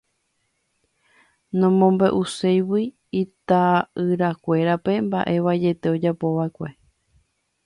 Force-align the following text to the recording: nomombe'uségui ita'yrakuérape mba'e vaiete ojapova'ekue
nomombe'uségui 1.59 2.83
ita'yrakuérape 3.21 4.93
mba'e 5.07 5.35
vaiete 5.45 5.87
ojapova'ekue 5.95 6.69